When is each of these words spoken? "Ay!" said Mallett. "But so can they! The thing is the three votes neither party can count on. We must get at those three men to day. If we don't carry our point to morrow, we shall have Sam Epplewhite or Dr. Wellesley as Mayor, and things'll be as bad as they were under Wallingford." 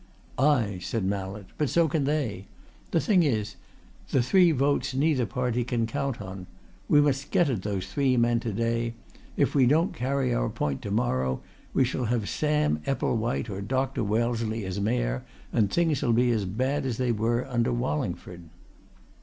"Ay!" 0.39 0.79
said 0.81 1.05
Mallett. 1.05 1.45
"But 1.59 1.69
so 1.69 1.87
can 1.87 2.05
they! 2.05 2.47
The 2.89 2.99
thing 2.99 3.21
is 3.21 3.55
the 4.09 4.23
three 4.23 4.51
votes 4.51 4.95
neither 4.95 5.27
party 5.27 5.63
can 5.63 5.85
count 5.85 6.19
on. 6.19 6.47
We 6.89 6.99
must 6.99 7.29
get 7.29 7.51
at 7.51 7.61
those 7.61 7.85
three 7.85 8.17
men 8.17 8.39
to 8.39 8.51
day. 8.51 8.95
If 9.37 9.53
we 9.53 9.67
don't 9.67 9.93
carry 9.93 10.33
our 10.33 10.49
point 10.49 10.81
to 10.81 10.89
morrow, 10.91 11.41
we 11.71 11.83
shall 11.85 12.05
have 12.05 12.27
Sam 12.29 12.81
Epplewhite 12.87 13.47
or 13.51 13.61
Dr. 13.61 14.03
Wellesley 14.03 14.65
as 14.65 14.79
Mayor, 14.81 15.23
and 15.53 15.69
things'll 15.71 16.13
be 16.13 16.31
as 16.31 16.45
bad 16.45 16.83
as 16.87 16.97
they 16.97 17.11
were 17.11 17.45
under 17.47 17.71
Wallingford." 17.71 18.49